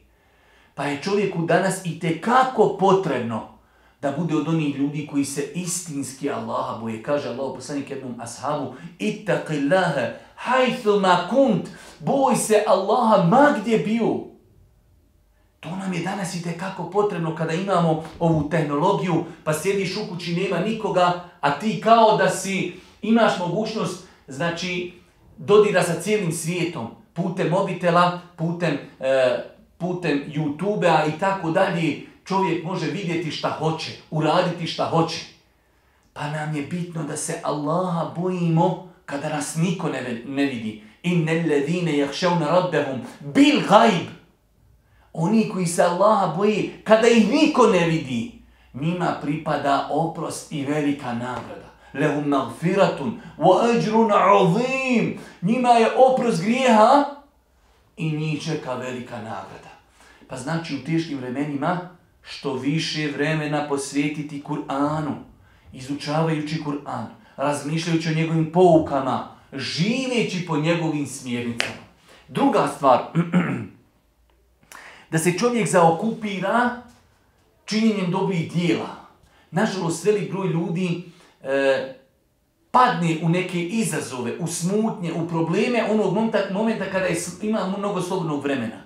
[0.76, 3.48] Pa je čovjeku danas i kako potrebno
[4.02, 7.04] da bude od onih ljudi koji se istinski Allaha boje.
[7.04, 11.70] Kaže Allah poslanik jednom ashabu, ittaqillaha hajthu kunt,
[12.00, 14.30] boj se Allaha ma gdje bio.
[15.60, 20.36] To nam je danas i kako potrebno kada imamo ovu tehnologiju, pa sjediš u kući,
[20.36, 24.94] nema nikoga, a ti kao da si imaš mogućnost, znači,
[25.38, 29.38] dodira sa cijelim svijetom, putem mobitela, putem, e,
[29.78, 35.26] putem YouTube-a i tako dalje, čovjek može vidjeti šta hoće, uraditi šta hoće.
[36.14, 40.84] Pa nam je bitno da se Allaha bojimo kada nas niko ne, ne vidi.
[41.04, 44.19] Inne ledine jahševna rabbehum bil gajb.
[45.14, 48.42] Oni koji se Allaha boji, kada ih niko ne vidi,
[48.74, 51.70] njima pripada oprost i velika nagrada.
[51.94, 55.20] Lehum magfiratun wa ajrun azim.
[55.42, 57.06] Njima je oprost grijeha
[57.98, 59.70] i njih čeka velika nagrada.
[60.28, 61.90] Pa znači u teškim vremenima
[62.22, 65.14] što više vremena posvetiti Kur'anu,
[65.74, 67.06] izučavajući Kur'an,
[67.38, 71.90] razmišljajući o njegovim poukama, živeći po njegovim smjernicama.
[72.28, 73.00] Druga stvar,
[75.12, 76.82] da se čovjek zaokupira
[77.66, 78.96] činjenjem dobrih dijela.
[79.52, 81.04] Nažalost, velik broj ljudi
[81.44, 81.96] e,
[82.72, 86.14] padne u neke izazove, u smutnje, u probleme onog
[86.52, 88.82] momenta, kada je, ima mnogo slobodnog vremena.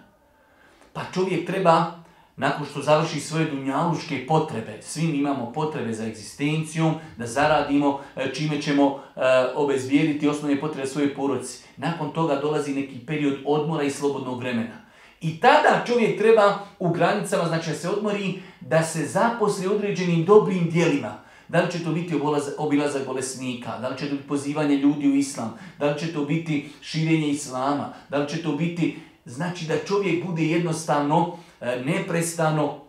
[0.93, 2.03] Pa čovjek treba
[2.37, 8.61] nakon što završi svoje dunjaluške potrebe, svi imamo potrebe za egzistencijom, da zaradimo, e, čime
[8.61, 9.19] ćemo e,
[9.55, 11.63] obezbijediti osnovne potrebe svoje poroci.
[11.77, 14.82] Nakon toga dolazi neki period odmora i slobodnog vremena.
[15.23, 20.69] I tada čovjek treba u granicama, znači da se odmori, da se zaposli određenim dobrim
[20.69, 21.23] dijelima.
[21.47, 22.19] Da li će to biti
[22.57, 26.25] obilazak bolesnika, da li će to biti pozivanje ljudi u islam, da li će to
[26.25, 32.79] biti širenje islama, da li će to biti, znači da čovjek bude jednostavno E, neprestano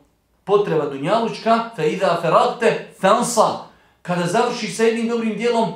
[0.45, 3.71] potreba dunjalučka, fe idha feragte fansa.
[4.03, 5.73] Kada završi sa jednim dobrim dijelom,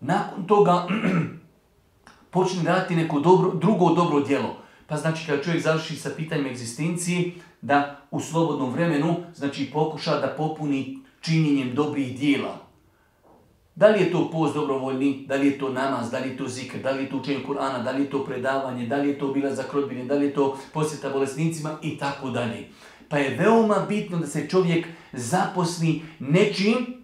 [0.00, 0.86] nakon toga
[2.30, 4.56] počne raditi neko dobro, drugo dobro djelo.
[4.90, 7.30] Pa znači kada čovjek završi sa pitanjem egzistencije,
[7.62, 12.58] da u slobodnom vremenu znači pokuša da popuni činjenjem dobrih dijela.
[13.74, 16.48] Da li je to post dobrovoljni, da li je to namaz, da li je to
[16.48, 19.18] zikr, da li je to učenje Kur'ana, da li je to predavanje, da li je
[19.18, 22.68] to bila za rodbine, da li je to posjeta bolesnicima i tako dalje.
[23.08, 27.02] Pa je veoma bitno da se čovjek zaposli nečim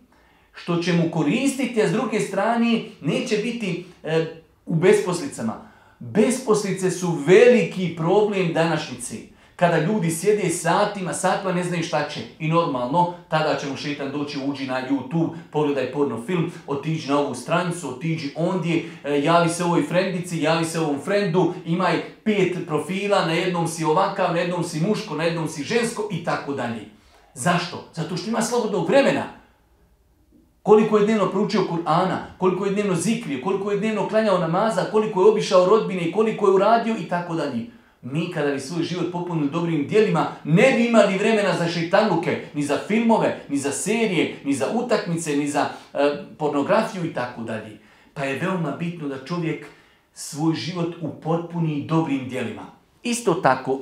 [0.55, 4.27] što će mu koristiti, a s druge strane neće biti e,
[4.66, 5.65] u besposlicama.
[5.98, 12.20] Besposlice su veliki problem današnjici kada ljudi sjede satima, satima ne znaju šta će.
[12.38, 17.18] I normalno, tada će mu šetan doći, uđi na YouTube, pogledaj porno film, otiđi na
[17.18, 22.56] ovu stranicu, otiđi ondje, e, javi se ovoj frendici, javi se ovom frendu, imaj pet
[22.66, 26.52] profila, na jednom si ovakav, na jednom si muško, na jednom si žensko i tako
[26.52, 26.88] dalje.
[27.35, 27.88] Zašto?
[27.94, 29.24] Zato što ima slobodnog vremena.
[30.66, 35.22] Koliko je dnevno proučio Kur'ana, koliko je dnevno zikrio, koliko je dnevno klanjao namaza, koliko
[35.22, 37.66] je obišao rodbine i koliko je uradio i tako dalje.
[38.02, 42.62] Mi kada bi svoj život popunili dobrim dijelima, ne bi imali vremena za šeitanluke, ni
[42.62, 47.79] za filmove, ni za serije, ni za utakmice, ni za e, pornografiju i tako dalje.
[48.14, 49.66] Pa je veoma bitno da čovjek
[50.14, 52.66] svoj život upotpuni dobrim dijelima.
[53.02, 53.81] Isto tako,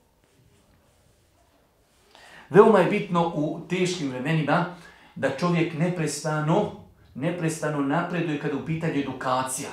[2.54, 4.74] veoma je bitno u teškim vremenima
[5.14, 6.72] da čovjek neprestano,
[7.14, 9.68] neprestano napreduje kada u pitanju edukacija.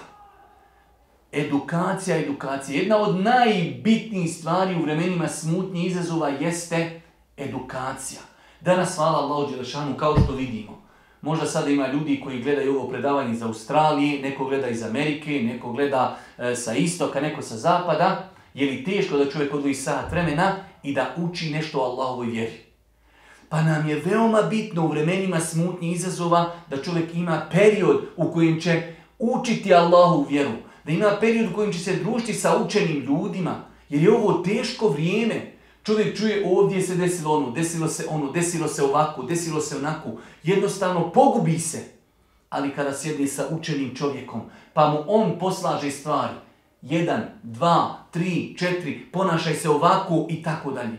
[1.32, 2.82] Edukacija, edukacija.
[2.82, 7.02] Jedna od najbitnijih stvari u vremenima smutnje izazova jeste
[7.38, 8.22] edukacija.
[8.62, 10.82] Danas hvala Allahu Đelešanu kao što vidimo.
[11.22, 15.72] Možda sada ima ljudi koji gledaju ovo predavanje iz Australije, neko gleda iz Amerike, neko
[15.72, 18.30] gleda e, sa istoka, neko sa zapada.
[18.54, 22.71] Je li teško da čovjek odvoji sat vremena i da uči nešto o Allahovoj vjeri?
[23.52, 28.62] Pa nam je veoma bitno u vremenima smutnje izazova da čovjek ima period u kojem
[28.62, 30.52] će učiti Allahu vjeru
[30.86, 33.56] da ima period u kojem će se družiti sa učenim ljudima,
[33.90, 35.52] jer je ovo teško vrijeme.
[35.84, 40.10] Čovjek čuje ovdje se desilo ono, desilo se ono, desilo se ovako, desilo se onako.
[40.44, 41.84] Jednostavno pogubi se.
[42.50, 44.42] Ali kada sjedne sa učenim čovjekom,
[44.74, 46.34] pa mu on poslaže stvari,
[46.82, 50.98] jedan, dva, tri, četiri, ponašaj se ovako i tako dalje.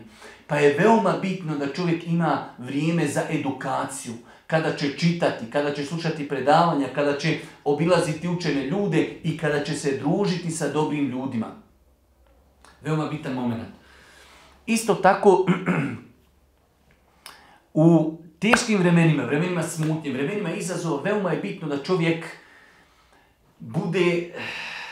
[0.53, 4.13] Pa je veoma bitno da čovjek ima vrijeme za edukaciju,
[4.47, 9.73] kada će čitati, kada će slušati predavanja, kada će obilaziti učene ljude i kada će
[9.73, 11.47] se družiti sa dobrim ljudima.
[12.81, 13.73] Veoma bitan moment.
[14.65, 15.45] Isto tako,
[17.73, 22.25] u teškim vremenima, vremenima smutnje, vremenima izazova, veoma je bitno da čovjek
[23.59, 24.33] bude,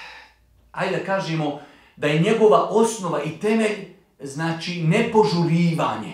[0.71, 1.61] ajde da kažemo,
[1.95, 6.13] da je njegova osnova i temelj, znači nepožurivanje.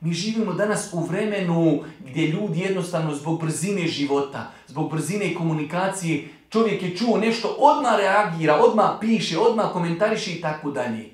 [0.00, 6.82] Mi živimo danas u vremenu gdje ljudi jednostavno zbog brzine života, zbog brzine komunikacije, čovjek
[6.82, 11.10] je čuo nešto, odmah reagira, odmah piše, odmah komentariše i tako dalje.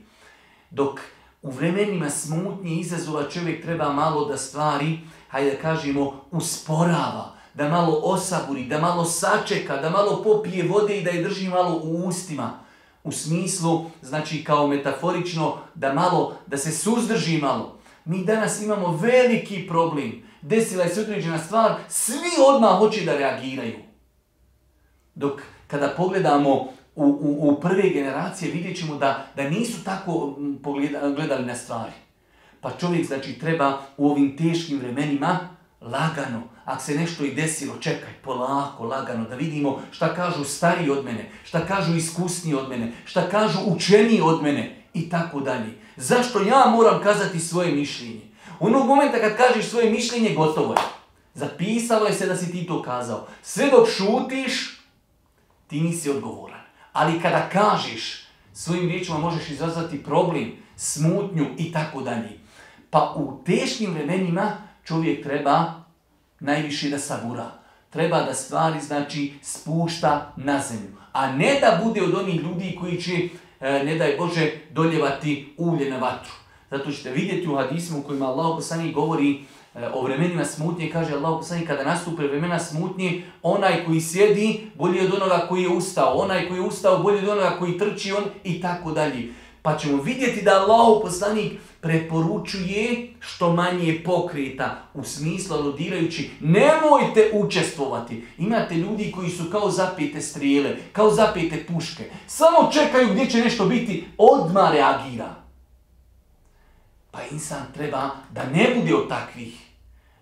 [0.70, 1.00] Dok
[1.42, 4.98] u vremenima smutnje izazova čovjek treba malo da stvari,
[5.28, 11.04] hajde da kažemo, usporava, da malo osaburi, da malo sačeka, da malo popije vode i
[11.04, 12.69] da je drži malo u ustima.
[13.04, 17.78] U smislu, znači kao metaforično, da malo, da se suzdrži malo.
[18.04, 20.22] Mi danas imamo veliki problem.
[20.42, 23.78] Desila je se određena stvar, svi odmah hoće da reagiraju.
[25.14, 30.36] Dok kada pogledamo u, u, u prve generacije vidjet ćemo da, da nisu tako
[31.16, 31.92] gledali na stvari.
[32.60, 35.38] Pa čovjek znači treba u ovim teškim vremenima
[35.80, 41.04] lagano, ako se nešto i desilo, čekaj, polako, lagano, da vidimo šta kažu stariji od
[41.04, 45.78] mene, šta kažu iskusniji od mene, šta kažu učeniji od mene i tako dalje.
[45.96, 48.20] Zašto ja moram kazati svoje mišljenje?
[48.60, 50.80] Onog momenta kad kažeš svoje mišljenje, gotovo je.
[51.34, 53.26] Zapisalo je se da si ti to kazao.
[53.42, 54.80] Sve dok šutiš,
[55.66, 56.60] ti nisi odgovoran.
[56.92, 62.38] Ali kada kažeš, svojim riječima možeš izazvati problem, smutnju i tako dalje.
[62.90, 64.52] Pa u teškim vremenima
[64.84, 65.79] čovjek treba
[66.40, 67.50] najviše da savura.
[67.90, 70.96] Treba da stvari, znači, spušta na zemlju.
[71.12, 73.28] A ne da bude od onih ljudi koji će
[73.60, 76.32] E, ne daj Bože, doljevati ulje na vatru.
[76.70, 79.40] Zato ćete vidjeti u hadismu u kojima Allah poslanik govori
[79.74, 85.04] e, o vremenima smutnje, kaže Allah poslanik kada nastupe vremena smutnje, onaj koji sjedi bolje
[85.04, 88.24] od onoga koji je ustao, onaj koji je ustao bolje od onoga koji trči on
[88.44, 89.28] i tako dalje.
[89.62, 98.24] Pa ćemo vidjeti da Allah poslanik preporučuje što manje pokreta u smislu aludirajući nemojte učestvovati.
[98.38, 102.04] Imate ljudi koji su kao zapete strijele, kao zapete puške.
[102.26, 105.34] Samo čekaju gdje će nešto biti, odmah reagira.
[107.10, 109.54] Pa insan treba da ne bude od takvih.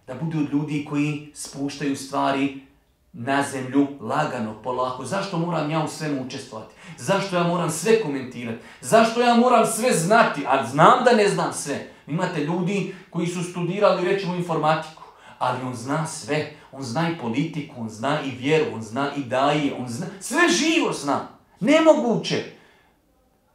[0.07, 2.68] Da bude od ljudi koji spuštaju stvari
[3.13, 5.05] na zemlju lagano, polako.
[5.05, 6.75] Zašto moram ja u svemu učestvovati?
[6.97, 8.65] Zašto ja moram sve komentirati?
[8.81, 10.45] Zašto ja moram sve znati?
[10.49, 11.87] A znam da ne znam sve.
[12.07, 15.03] Imate ljudi koji su studirali, rećemo, informatiku.
[15.39, 16.53] Ali on zna sve.
[16.73, 20.07] On zna i politiku, on zna i vjeru, on zna i daje, on zna...
[20.21, 21.29] Sve živo zna.
[21.61, 22.45] Nemoguće.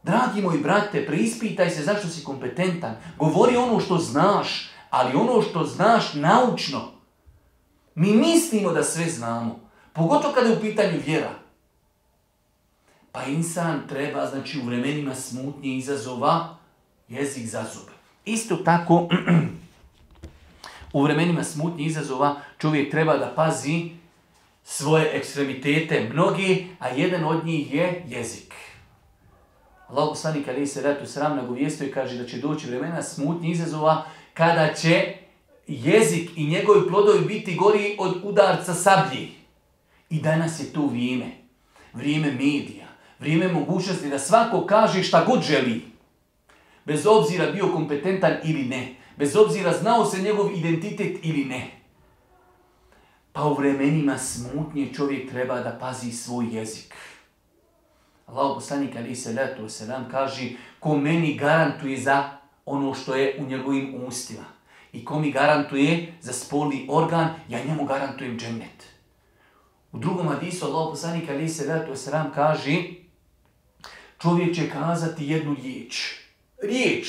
[0.02, 2.96] Dragi moji brate, preispitaj se zašto si kompetentan.
[3.18, 6.93] Govori ono što znaš, ali ono što znaš naučno.
[7.94, 9.60] Mi mislimo da sve znamo.
[9.92, 11.30] Pogotovo kada je u pitanju vjera.
[13.12, 16.56] Pa insan treba, znači u vremenima smutnje izazova,
[17.08, 17.88] jezik za zub.
[18.24, 19.08] Isto tako,
[20.92, 23.90] u vremenima smutnje izazova čovjek treba da pazi
[24.64, 28.54] svoje ekstremitete, mnogi, a jedan od njih je jezik.
[29.88, 34.04] Allah poslanik ali se ratu sram nagovijestio i kaže da će doći vremena smutnje izazova
[34.34, 35.14] kada će
[35.66, 39.32] jezik i njegovi plodovi biti gori od udarca sablji.
[40.10, 41.26] I danas je to vrijeme.
[41.92, 42.86] Vrijeme medija.
[43.18, 45.82] Vrijeme mogućnosti da svako kaže šta god želi.
[46.84, 48.94] Bez obzira bio kompetentan ili ne.
[49.16, 51.70] Bez obzira znao se njegov identitet ili ne.
[53.32, 56.94] Pa u vremenima smutnje čovjek treba da pazi svoj jezik.
[58.26, 62.30] Allah poslanik ali se letu se nam kaže ko meni garantuje za
[62.66, 64.53] ono što je u njegovim ustima
[64.94, 68.84] i ko mi garantuje za spolni organ, ja njemu garantujem džennet.
[69.92, 72.82] U drugom hadisu Allah poslanika ali se vratu sram kaže
[74.22, 76.14] čovjek će kazati jednu riječ.
[76.62, 77.06] Riječ.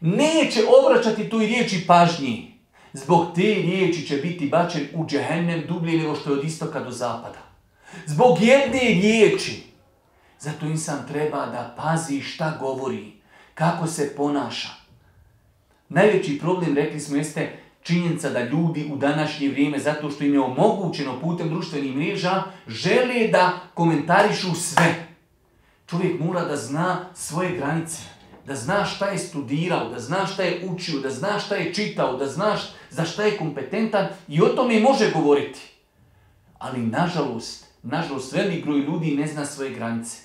[0.00, 2.54] Neće obraćati toj riječi pažnji.
[2.92, 6.90] Zbog te riječi će biti bačen u džehennem dublje nego što je od istoka do
[6.90, 7.38] zapada.
[8.06, 9.62] Zbog jedne riječi.
[10.38, 13.12] Zato insan treba da pazi šta govori,
[13.54, 14.79] kako se ponaša.
[15.90, 20.40] Najveći problem, rekli smo, jeste činjenica da ljudi u današnje vrijeme, zato što im je
[20.40, 25.06] omogućeno putem društvenih mreža, žele da komentarišu sve.
[25.86, 28.02] Čovjek mora da zna svoje granice,
[28.46, 32.16] da zna šta je studirao, da zna šta je učio, da zna šta je čitao,
[32.16, 32.56] da zna
[32.90, 35.60] za šta je kompetentan i o tome može govoriti.
[36.58, 40.18] Ali nažalost, nažalost, velik broj ljudi ne zna svoje granice.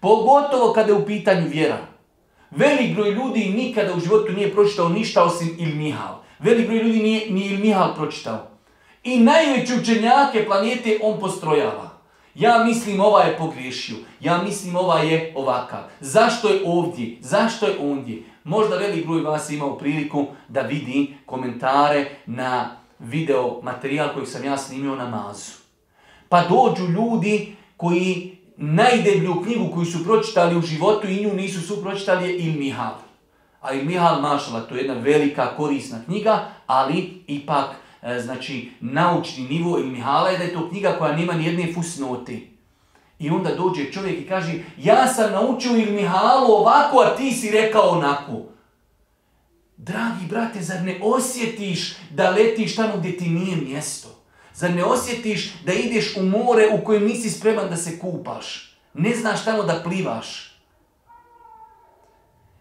[0.00, 1.97] Pogotovo kada je u pitanju vjera.
[2.50, 6.14] Velik broj ljudi nikada u životu nije pročitao ništa osim Ilmihal.
[6.38, 8.46] Velik broj ljudi nije ni Ilmihal pročitao.
[9.04, 11.90] I najveći učenjake planete on postrojava.
[12.34, 13.96] Ja mislim ova je pogriješio.
[14.20, 15.80] Ja mislim ova je ovakav.
[16.00, 17.16] Zašto je ovdje?
[17.20, 18.22] Zašto je ondje?
[18.44, 24.56] Možda velik broj vas imao priliku da vidi komentare na video materijal koji sam ja
[24.56, 25.52] snimio na mazu.
[26.28, 31.82] Pa dođu ljudi koji najdeblju knjigu koju su pročitali u životu i nju nisu su
[31.82, 32.94] pročitali je Il Mihal.
[33.60, 37.70] A Il Mihal, mašala, to je jedna velika korisna knjiga, ali ipak,
[38.02, 41.72] e, znači, naučni nivo Il Mihala je da je to knjiga koja nema ni jedne
[41.74, 42.40] fusnote.
[43.18, 47.50] I onda dođe čovjek i kaže, ja sam naučio Il Mihalu ovako, a ti si
[47.50, 48.42] rekao onako.
[49.76, 54.17] Dragi brate, zar ne osjetiš da letiš tamo gdje ti nije mjesto?
[54.58, 58.78] Zar ne osjetiš da ideš u more u kojem nisi spreman da se kupaš?
[58.94, 60.58] Ne znaš tamo da plivaš.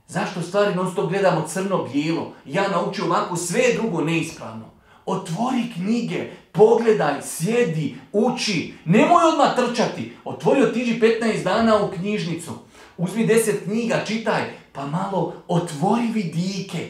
[0.07, 2.33] Zašto stvari non stop gledamo crno-bijelo?
[2.45, 4.65] Ja naučio ovako, sve drugo neispravno.
[5.05, 8.73] Otvori knjige, pogledaj, sjedi, uči.
[8.85, 10.17] Nemoj odmah trčati.
[10.25, 12.51] Otvori, otiđi 15 dana u knjižnicu.
[12.97, 14.43] Uzmi 10 knjiga, čitaj,
[14.73, 16.89] pa malo otvori vidike.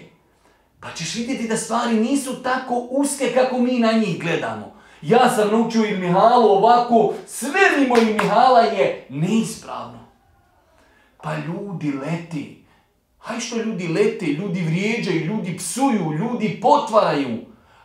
[0.79, 4.76] Pa ćeš vidjeti da stvari nisu tako uske kako mi na njih gledamo.
[5.07, 9.99] Ja sam naučio i Mihalu ovako, sve mimo i Mihala je neispravno.
[11.23, 12.65] Pa ljudi leti.
[13.19, 17.37] Haj što ljudi lete, ljudi vrijeđaju, ljudi psuju, ljudi potvaraju.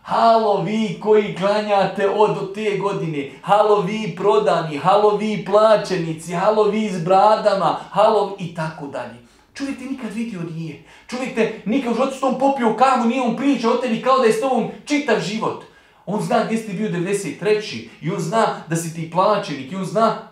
[0.03, 6.91] Halo vi koji klanjate od te godine, halo vi prodani, halo vi plaćenici, halo vi
[6.91, 9.15] s bradama, halo i tako dalje.
[9.55, 10.83] Čovjek te nikad vidio nije.
[11.07, 14.19] Čovjek te nikad u životu s tom popio kavu, nije on priča o tebi kao
[14.19, 15.72] da je s tobom čitav život.
[16.07, 17.89] On zna gdje si bio 93.
[18.01, 19.73] I on zna da si ti plaćenik.
[19.73, 20.29] I on zna,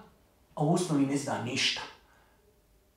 [0.55, 1.81] a u osnovi ne zna ništa.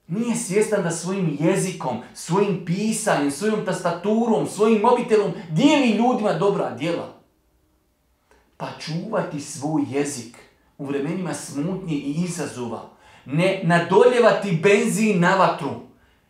[0.07, 7.13] Nije svjestan da svojim jezikom, svojim pisanjem, svojom tastaturom, svojim mobitelom dijeli ljudima dobra djela.
[8.57, 10.37] Pa čuvati svoj jezik
[10.77, 12.89] u vremenima smutnje i izazova.
[13.25, 15.69] Ne nadoljevati benzin na vatru.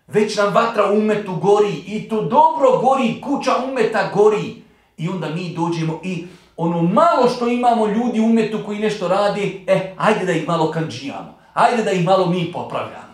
[0.08, 4.64] Već nam vatra umetu gori i to dobro gori, kuća umeta gori.
[5.04, 6.26] I onda mi dođemo i
[6.58, 10.72] ono malo što imamo ljudi u umetu koji nešto radi, e, ajde da ih malo
[10.72, 11.38] kanđijamo.
[11.54, 13.14] Ajde da ih malo mi popravljamo.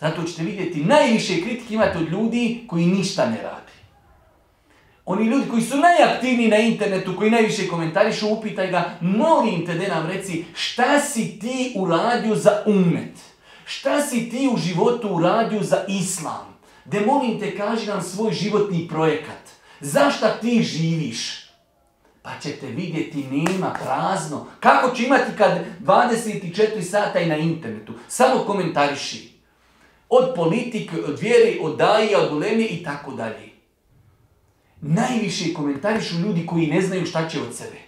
[0.00, 3.72] Zato ćete vidjeti, najviše kritike imate od ljudi koji ništa ne radi.
[5.06, 9.94] Oni ljudi koji su najaktivniji na internetu, koji najviše komentarišu, upitaj ga, molim te da
[9.94, 13.14] nam reci, šta si ti uradio za umet?
[13.64, 16.58] Šta si ti u životu uradio za islam?
[16.84, 19.42] De molim te, kaži nam svoj životni projekat.
[19.82, 21.42] Zašta ti živiš?
[22.22, 24.46] Pa ćete vidjeti nema prazno.
[24.60, 27.92] Kako će imati kad 24 sata i na internetu?
[28.08, 29.32] Samo komentariši.
[30.08, 33.48] Od politike, od vjere, od daje, od uleme i tako dalje.
[34.80, 37.78] Najviše komentarišu ljudi koji ne znaju šta će od sebe.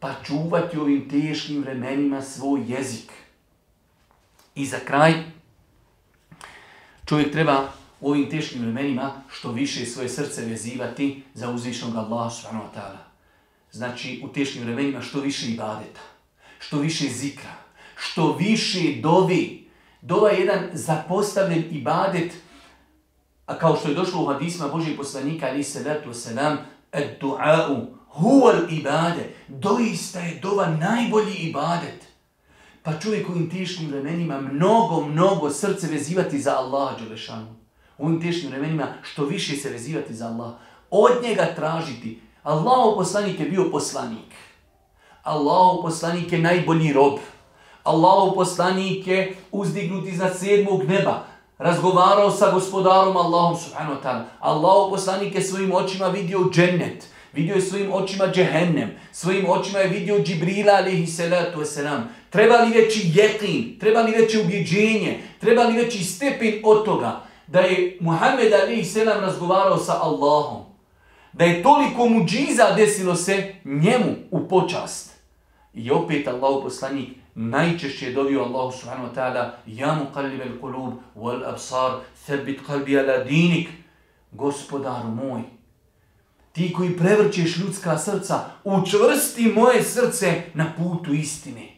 [0.00, 3.12] Pa čuvati u ovim teškim vremenima svoj jezik.
[4.54, 5.14] I za kraj,
[7.04, 12.68] čovjek treba u ovim teškim vremenima što više svoje srce vezivati za uzvišnog Allaha subhanahu
[12.68, 13.10] wa ta'ala.
[13.72, 16.00] Znači, u teškim vremenima što više ibadeta,
[16.58, 17.54] što više zikra,
[17.96, 19.70] što više dovi.
[20.02, 22.32] Dova je jedan zapostavljen ibadet,
[23.46, 26.58] a kao što je došlo u hadisma Božih poslanika, ali se letu selam,
[26.92, 32.06] et du'a'u, huval ibade, doista je dova najbolji ibadet.
[32.82, 37.60] Pa čovjek u ovim teškim vremenima mnogo, mnogo srce vezivati za Allaha Đelešanu
[38.00, 40.52] u ovim teškim vremenima što više se vezivati za Allah.
[40.90, 42.20] Od njega tražiti.
[42.42, 44.34] Allahu poslanik je bio poslanik.
[45.22, 47.18] Allahu poslanik je najbolji rob.
[47.82, 51.24] Allahu poslanik je uzdignut iznad sedmog neba.
[51.58, 54.22] Razgovarao sa gospodarom Allahom subhanahu wa ta'ala.
[54.40, 57.06] Allahu poslanik je svojim očima vidio džennet.
[57.32, 58.90] Vidio je svojim očima džehennem.
[59.12, 62.00] Svojim očima je vidio Džibrila alaihi salatu wasalam.
[62.30, 63.78] Treba li veći jekin?
[63.80, 65.20] Treba li veće ubjeđenje?
[65.40, 67.29] Treba li veći stepen od toga?
[67.50, 70.64] Da je Muhammed Ali selam razgovarao sa Allahom.
[71.32, 75.10] Da je toliko muđiza desilo se njemu u počast.
[75.74, 80.92] I opet Allah poslanik najčešće je dovio Allahu subhanahu wa ta'ala Ja mu kalib al
[81.16, 81.92] wal absar
[82.26, 83.68] thabit kalbi ala dinik.
[84.32, 85.42] Gospodaru moj,
[86.52, 91.69] ti koji prevrćeš ljudska srca, učvrsti moje srce na putu istine.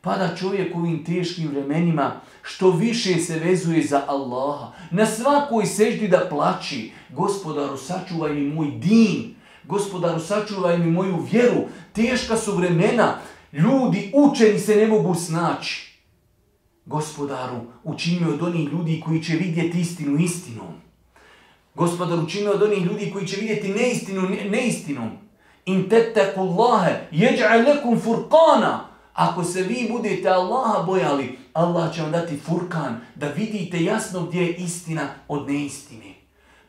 [0.00, 4.72] Pa da čovjek u ovim teškim vremenima što više se vezuje za Allaha.
[4.90, 6.92] Na svakoj seždi da plaći.
[7.08, 9.34] Gospodaru, sačuvaj mi moj din.
[9.64, 11.60] Gospodaru, sačuvaj mi moju vjeru.
[11.92, 13.18] Teška su vremena.
[13.52, 15.88] Ljudi učeni se ne mogu snaći.
[16.86, 20.74] Gospodaru, učini od onih ljudi koji će vidjeti istinu istinom.
[21.74, 25.10] Gospodaru, učini od onih ljudi koji će vidjeti neistinu neistinom.
[25.64, 28.87] In tettaku Allahe, jeđa'e lekum furqana.
[29.18, 34.40] Ako se vi budete Allaha bojali, Allah će vam dati furkan, da vidite jasno gdje
[34.40, 36.14] je istina od neistine.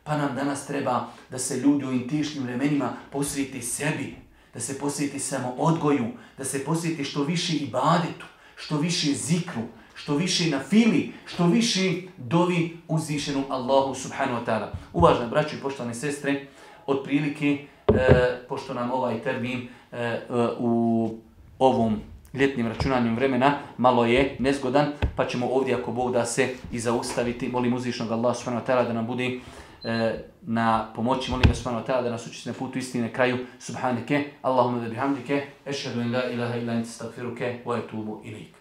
[0.04, 4.16] Pa nam danas treba da se ljudi u teškim vremenima posvijeti sebi,
[4.54, 6.06] da se posvijeti samo odgoju,
[6.38, 8.26] da se posvijeti što više ibadetu,
[8.56, 9.62] što više zikru,
[9.94, 14.66] što više na fili, što više dovi uzvišenom Allahu subhanahu wa ta'ala.
[14.92, 16.46] Uvažene braće i poštovane sestre,
[16.86, 20.20] otprilike, e, pošto nam ovaj termin e,
[20.58, 21.14] u
[21.58, 22.00] ovom
[22.34, 27.48] ljetnim računanjem vremena malo je nezgodan, pa ćemo ovdje ako Bog da se i zaustaviti.
[27.48, 29.38] Molim uzvišnog Allah subhanahu wa da nam bude
[29.84, 34.24] e, na pomoći, molim ga subhanahu wa da nas učisti na putu istine kraju subhanike,
[34.42, 38.54] Allahumma da bihamdike, ešhedu in la ilaha illa anta astaghfiruke wa atubu ilik.